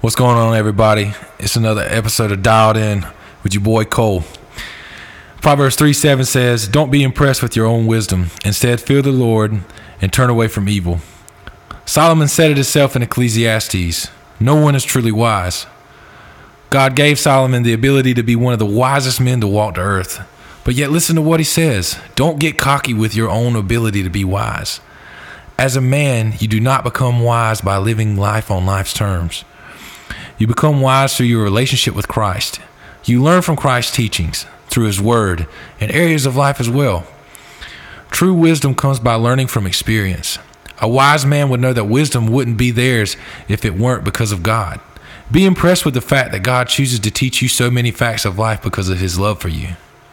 [0.00, 1.12] What's going on, everybody?
[1.38, 3.06] It's another episode of Dialed In
[3.42, 4.24] with your boy Cole.
[5.42, 8.30] Proverbs 3 7 says, Don't be impressed with your own wisdom.
[8.42, 9.60] Instead, fear the Lord
[10.00, 11.00] and turn away from evil.
[11.84, 14.08] Solomon said it himself in Ecclesiastes
[14.40, 15.66] No one is truly wise.
[16.70, 19.82] God gave Solomon the ability to be one of the wisest men to walk the
[19.82, 20.26] earth.
[20.64, 24.08] But yet, listen to what he says Don't get cocky with your own ability to
[24.08, 24.80] be wise.
[25.58, 29.44] As a man, you do not become wise by living life on life's terms.
[30.40, 32.60] You become wise through your relationship with Christ.
[33.04, 35.46] You learn from Christ's teachings, through His Word,
[35.78, 37.06] and areas of life as well.
[38.10, 40.38] True wisdom comes by learning from experience.
[40.80, 44.42] A wise man would know that wisdom wouldn't be theirs if it weren't because of
[44.42, 44.80] God.
[45.30, 48.38] Be impressed with the fact that God chooses to teach you so many facts of
[48.38, 49.76] life because of His love for you.